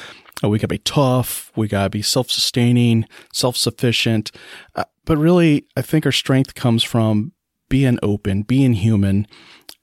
[0.44, 1.52] Uh, we got to be tough.
[1.56, 4.32] We got to be self-sustaining, self-sufficient.
[4.76, 7.34] Uh, but really, I think our strength comes from
[7.68, 9.28] being open, being human,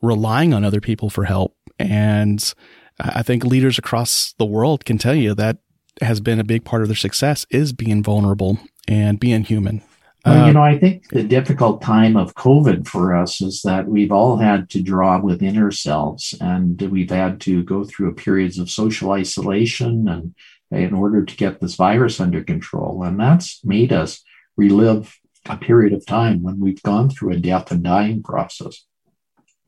[0.02, 1.55] relying on other people for help.
[1.79, 2.55] And
[2.98, 5.59] I think leaders across the world can tell you that
[6.00, 9.83] has been a big part of their success is being vulnerable and being human.
[10.26, 13.86] Well, you uh, know, I think the difficult time of COVID for us is that
[13.86, 18.68] we've all had to draw within ourselves and we've had to go through periods of
[18.68, 20.34] social isolation and
[20.72, 23.04] in order to get this virus under control.
[23.04, 24.24] And that's made us
[24.56, 25.16] relive
[25.48, 28.84] a period of time when we've gone through a death and dying process.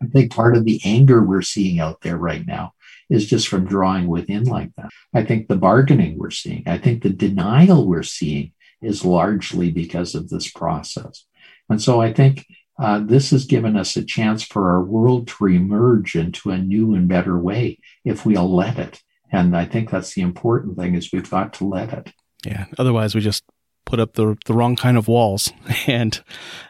[0.02, 2.72] I think part of the anger we're seeing out there right now
[3.08, 4.90] is just from drawing within like that.
[5.14, 10.14] I think the bargaining we're seeing, I think the denial we're seeing is largely because
[10.14, 11.24] of this process.
[11.68, 12.46] And so I think
[12.78, 16.94] uh, this has given us a chance for our world to reemerge into a new
[16.94, 19.02] and better way if we'll let it.
[19.32, 22.12] And I think that's the important thing is we've got to let it.
[22.46, 22.66] Yeah.
[22.78, 23.44] Otherwise, we just
[23.84, 25.52] put up the the wrong kind of walls
[25.86, 26.22] and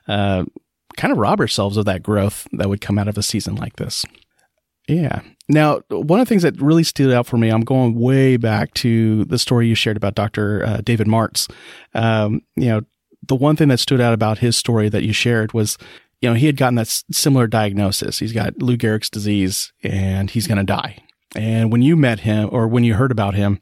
[0.07, 0.45] uh,
[0.97, 3.77] kind of rob ourselves of that growth that would come out of a season like
[3.77, 4.05] this.
[4.89, 5.21] Yeah.
[5.49, 8.75] Now, one of the things that really stood out for me, I'm going way back
[8.75, 10.65] to the story you shared about Dr.
[10.65, 11.51] Uh, David Martz.
[11.95, 12.81] Um, you know,
[13.27, 15.79] the one thing that stood out about his story that you shared was,
[16.21, 18.19] you know, he had gotten that similar diagnosis.
[18.19, 20.99] He's got Lou Gehrig's disease and he's going to die.
[21.35, 23.61] And when you met him or when you heard about him,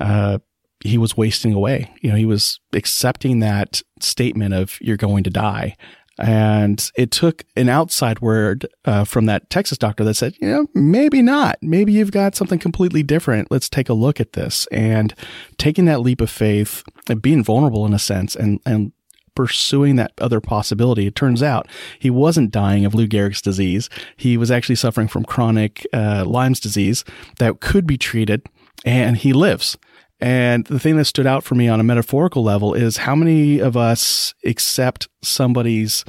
[0.00, 0.38] uh,
[0.80, 1.92] he was wasting away.
[2.00, 5.76] You know, he was accepting that statement of you're going to die.
[6.18, 10.66] And it took an outside word uh, from that Texas doctor that said, you know,
[10.74, 11.58] maybe not.
[11.62, 13.50] Maybe you've got something completely different.
[13.50, 14.66] Let's take a look at this.
[14.72, 15.14] And
[15.58, 18.92] taking that leap of faith and being vulnerable in a sense and, and
[19.38, 21.06] pursuing that other possibility.
[21.06, 23.88] It turns out he wasn't dying of Lou Gehrig's disease.
[24.16, 27.04] He was actually suffering from chronic uh, Lyme's disease
[27.38, 28.42] that could be treated,
[28.84, 29.78] and he lives.
[30.20, 33.60] And the thing that stood out for me on a metaphorical level is how many
[33.60, 36.04] of us accept somebody's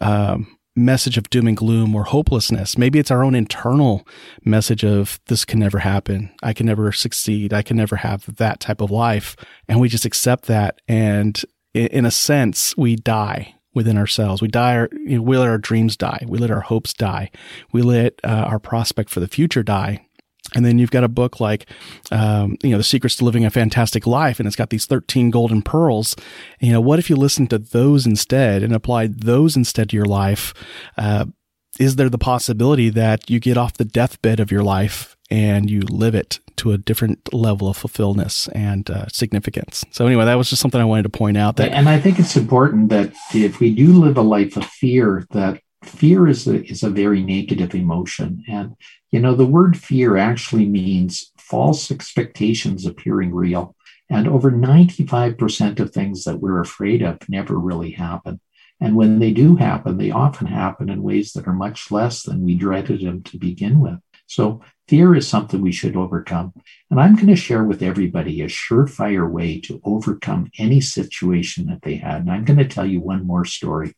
[0.00, 2.78] um, message of doom and gloom or hopelessness.
[2.78, 4.06] Maybe it's our own internal
[4.44, 6.30] message of this can never happen.
[6.42, 7.52] I can never succeed.
[7.52, 9.36] I can never have that type of life.
[9.68, 10.80] And we just accept that.
[10.88, 11.40] And
[11.74, 14.42] in a sense, we die within ourselves.
[14.42, 16.24] We die, you know, we let our dreams die.
[16.26, 17.30] We let our hopes die.
[17.72, 20.06] We let uh, our prospect for the future die
[20.54, 21.66] And then you've got a book like,
[22.10, 25.30] um, you know, The Secrets to Living a Fantastic Life, and it's got these 13
[25.30, 26.14] golden pearls.
[26.60, 29.96] And, you know, what if you listened to those instead and applied those instead to
[29.96, 30.52] your life?
[30.98, 31.26] Uh,
[31.78, 35.80] is there the possibility that you get off the deathbed of your life and you
[35.80, 39.84] live it to a different level of fulfillment and uh, significance?
[39.90, 41.56] So anyway, that was just something I wanted to point out.
[41.56, 45.26] That and I think it's important that if we do live a life of fear,
[45.30, 48.76] that fear is a, is a very negative emotion, and
[49.12, 53.76] you know the word fear actually means false expectations appearing real.
[54.10, 58.40] And over 95% of things that we're afraid of never really happen.
[58.80, 62.44] And when they do happen, they often happen in ways that are much less than
[62.44, 63.98] we dreaded them to begin with.
[64.26, 66.52] So fear is something we should overcome.
[66.90, 71.82] And I'm going to share with everybody a surefire way to overcome any situation that
[71.82, 72.22] they had.
[72.22, 73.94] And I'm going to tell you one more story.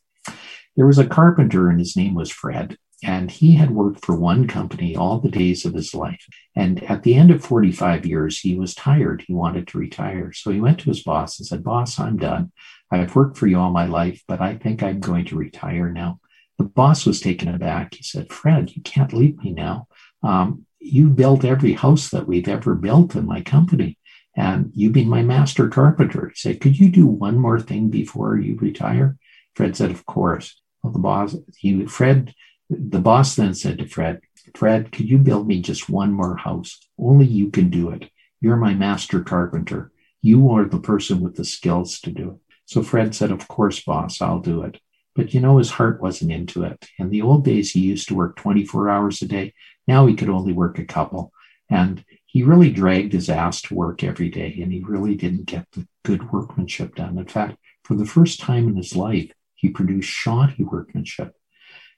[0.76, 2.76] There was a carpenter, and his name was Fred.
[3.04, 6.26] And he had worked for one company all the days of his life.
[6.56, 9.24] And at the end of 45 years, he was tired.
[9.26, 10.32] He wanted to retire.
[10.32, 12.50] So he went to his boss and said, Boss, I'm done.
[12.90, 16.20] I've worked for you all my life, but I think I'm going to retire now.
[16.58, 17.94] The boss was taken aback.
[17.94, 19.88] He said, Fred, you can't leave me now.
[20.22, 23.98] Um, you built every house that we've ever built in my company,
[24.36, 26.28] and you've been my master carpenter.
[26.28, 29.16] He said, Could you do one more thing before you retire?
[29.54, 30.60] Fred said, Of course.
[30.82, 32.34] Well, the boss, he, Fred,
[32.70, 34.20] the boss then said to Fred,
[34.54, 36.78] Fred, could you build me just one more house?
[36.98, 38.10] Only you can do it.
[38.40, 39.90] You're my master carpenter.
[40.22, 42.56] You are the person with the skills to do it.
[42.66, 44.80] So Fred said, Of course, boss, I'll do it.
[45.14, 46.88] But you know, his heart wasn't into it.
[46.98, 49.54] In the old days, he used to work 24 hours a day.
[49.86, 51.32] Now he could only work a couple.
[51.70, 55.70] And he really dragged his ass to work every day, and he really didn't get
[55.72, 57.16] the good workmanship done.
[57.16, 61.34] In fact, for the first time in his life, he produced shoddy workmanship.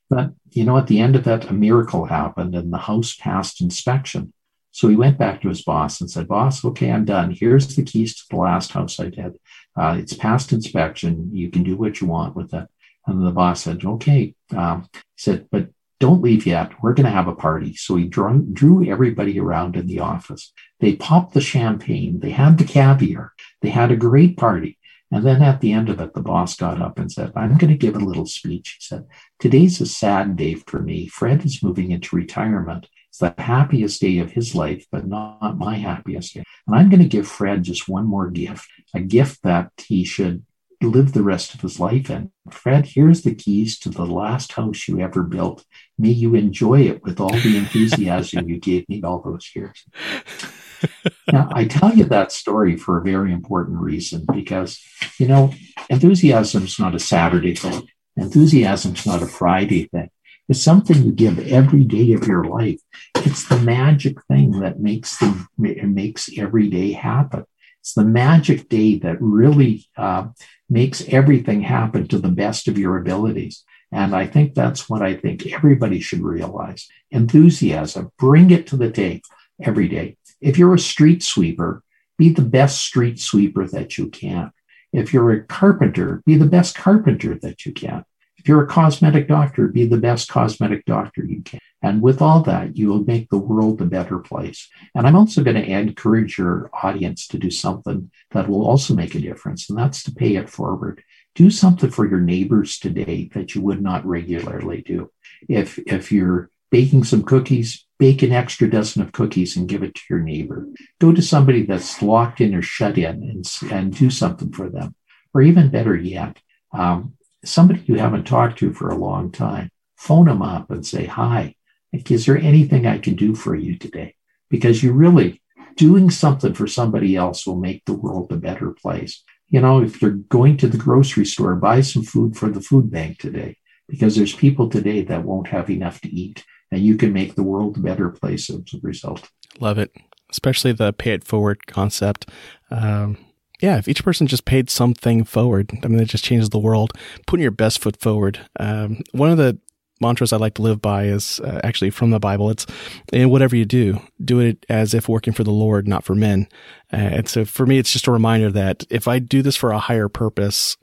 [0.08, 3.60] But you know, at the end of it, a miracle happened, and the house passed
[3.60, 4.32] inspection.
[4.70, 7.30] So he went back to his boss and said, Boss, okay, I'm done.
[7.30, 9.38] Here's the keys to the last house I did.
[9.76, 11.30] Uh, it's past inspection.
[11.32, 12.68] You can do what you want with it.
[13.06, 14.34] And the boss said, okay.
[14.54, 16.72] Um, he said, but don't leave yet.
[16.82, 17.74] We're going to have a party.
[17.74, 20.52] So he drew, drew everybody around in the office.
[20.80, 22.20] They popped the champagne.
[22.20, 23.32] They had the caviar.
[23.62, 24.75] They had a great party.
[25.12, 27.70] And then at the end of it, the boss got up and said, I'm going
[27.70, 28.78] to give a little speech.
[28.80, 29.06] He said,
[29.38, 31.06] Today's a sad day for me.
[31.06, 32.88] Fred is moving into retirement.
[33.10, 36.44] It's the happiest day of his life, but not my happiest day.
[36.66, 40.44] And I'm going to give Fred just one more gift, a gift that he should
[40.82, 42.30] live the rest of his life in.
[42.50, 45.64] Fred, here's the keys to the last house you ever built.
[45.98, 49.84] May you enjoy it with all the enthusiasm you gave me all those years.
[51.32, 54.80] now, I tell you that story for a very important reason because,
[55.18, 55.52] you know,
[55.90, 57.88] enthusiasm is not a Saturday thing.
[58.16, 60.10] Enthusiasm is not a Friday thing.
[60.48, 62.80] It's something you give every day of your life.
[63.16, 67.44] It's the magic thing that makes the makes every day happen.
[67.80, 70.28] It's the magic day that really uh,
[70.68, 73.64] makes everything happen to the best of your abilities.
[73.92, 76.88] And I think that's what I think everybody should realize.
[77.10, 79.22] Enthusiasm, bring it to the day
[79.62, 80.16] every day.
[80.40, 81.82] If you're a street sweeper,
[82.18, 84.52] be the best street sweeper that you can.
[84.92, 88.04] If you're a carpenter, be the best carpenter that you can.
[88.38, 91.58] If you're a cosmetic doctor, be the best cosmetic doctor you can.
[91.82, 94.68] And with all that, you will make the world a better place.
[94.94, 99.14] And I'm also going to encourage your audience to do something that will also make
[99.14, 101.02] a difference, and that's to pay it forward.
[101.34, 105.10] Do something for your neighbors today that you would not regularly do.
[105.48, 109.94] If, if you're baking some cookies, bake an extra dozen of cookies and give it
[109.94, 110.66] to your neighbor.
[111.00, 114.94] Go to somebody that's locked in or shut in and, and do something for them.
[115.32, 116.38] Or even better yet,
[116.72, 117.14] um,
[117.44, 121.54] somebody you haven't talked to for a long time, phone them up and say, Hi,
[121.92, 124.14] is there anything I can do for you today?
[124.50, 125.42] Because you really
[125.76, 129.22] doing something for somebody else will make the world a better place.
[129.48, 132.90] You know, if you're going to the grocery store, buy some food for the food
[132.90, 133.56] bank today,
[133.88, 137.42] because there's people today that won't have enough to eat, and you can make the
[137.42, 139.28] world a better place as a result.
[139.60, 139.94] Love it,
[140.30, 142.28] especially the pay it forward concept.
[142.70, 143.18] Um,
[143.60, 146.92] yeah, if each person just paid something forward, I mean, it just changes the world.
[147.26, 148.40] Putting your best foot forward.
[148.60, 149.58] Um, one of the
[150.00, 152.50] mantras I like to live by is uh, actually from the Bible.
[152.50, 152.66] It's
[153.12, 156.48] in whatever you do, do it as if working for the Lord, not for men.
[156.92, 159.72] Uh, and so for me, it's just a reminder that if I do this for
[159.72, 160.76] a higher purpose,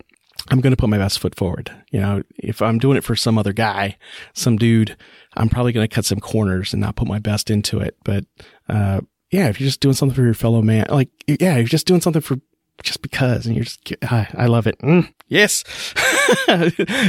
[0.50, 1.72] I'm going to put my best foot forward.
[1.92, 3.98] You know, if I'm doing it for some other guy,
[4.34, 4.98] some dude,
[5.36, 7.98] I'm probably going to cut some corners and not put my best into it.
[8.04, 8.26] But,
[8.68, 11.88] uh, yeah, if you're just doing something for your fellow man, like, yeah, you're just
[11.88, 12.38] doing something for
[12.82, 13.46] just because.
[13.46, 14.78] And you're just, I, I love it.
[14.80, 15.64] Mm, yes.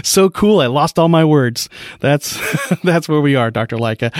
[0.09, 0.61] so cool.
[0.61, 1.69] I lost all my words.
[2.01, 2.39] That's,
[2.85, 3.77] that's where we are, Dr.
[3.77, 4.13] Lycka.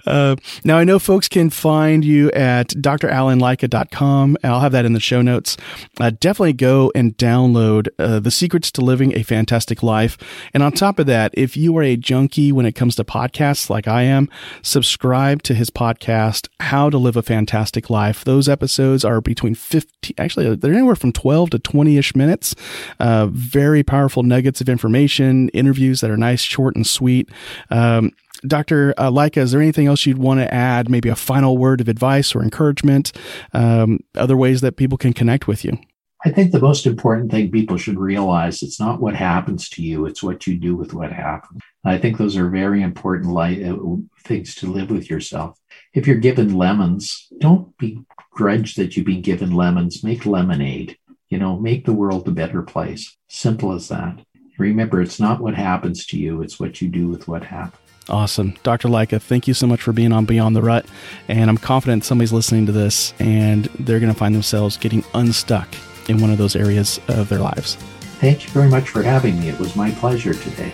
[0.06, 4.36] uh, now I know folks can find you at dralanlycka.com.
[4.42, 5.56] I'll have that in the show notes.
[6.00, 10.18] Uh, definitely go and download uh, The Secrets to Living a Fantastic Life.
[10.54, 13.70] And on top of that, if you are a junkie when it comes to podcasts
[13.70, 14.28] like I am,
[14.62, 18.24] subscribe to his podcast, How to Live a Fantastic Life.
[18.24, 19.54] Those episodes are between
[20.02, 22.54] 50, actually, they're anywhere from 12 to 20 ish minutes.
[23.00, 27.28] Uh, very powerful nuggets of information, interviews that are nice, short, and sweet.
[27.70, 28.12] Um,
[28.46, 28.94] Dr.
[28.96, 30.88] Uh, Lycka, is there anything else you'd want to add?
[30.88, 33.12] Maybe a final word of advice or encouragement?
[33.52, 35.76] Um, other ways that people can connect with you?
[36.24, 40.06] I think the most important thing people should realize it's not what happens to you,
[40.06, 41.60] it's what you do with what happens.
[41.84, 43.76] I think those are very important light, uh,
[44.24, 45.58] things to live with yourself.
[45.98, 50.04] If you're given lemons, don't begrudge that you've been given lemons.
[50.04, 50.96] Make lemonade.
[51.28, 53.16] You know, make the world a better place.
[53.26, 54.20] Simple as that.
[54.58, 57.82] Remember, it's not what happens to you, it's what you do with what happens.
[58.08, 58.56] Awesome.
[58.62, 58.88] Dr.
[58.88, 60.86] Lycka, thank you so much for being on Beyond the Rut.
[61.26, 65.68] And I'm confident somebody's listening to this and they're going to find themselves getting unstuck
[66.08, 67.74] in one of those areas of their lives.
[68.20, 69.48] Thank you very much for having me.
[69.48, 70.72] It was my pleasure today.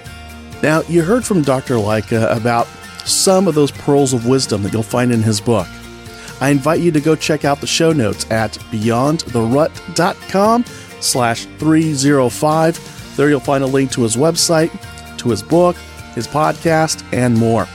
[0.63, 1.77] Now, you heard from Dr.
[1.77, 2.69] Lycka about
[3.05, 5.67] some of those pearls of wisdom that you'll find in his book.
[6.41, 10.65] I invite you to go check out the show notes at beyondtherut.com
[11.01, 13.17] slash 305.
[13.17, 14.71] There you'll find a link to his website,
[15.19, 15.77] to his book,
[16.15, 17.69] his podcast, and more.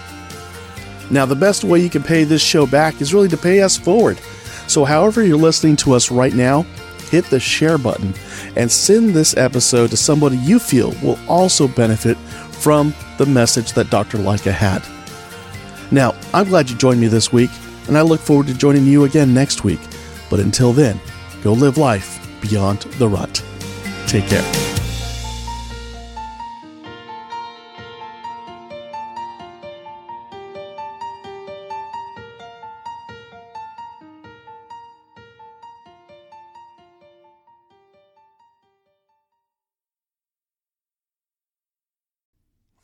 [1.11, 3.77] Now, the best way you can pay this show back is really to pay us
[3.77, 4.19] forward.
[4.67, 6.61] So, however you're listening to us right now,
[7.09, 8.13] hit the share button
[8.55, 13.89] and send this episode to somebody you feel will also benefit from the message that
[13.89, 14.19] Dr.
[14.19, 14.83] Lycka had.
[15.91, 17.51] Now, I'm glad you joined me this week,
[17.87, 19.79] and I look forward to joining you again next week.
[20.29, 20.99] But until then,
[21.43, 23.43] go live life beyond the rut.
[24.07, 24.58] Take care.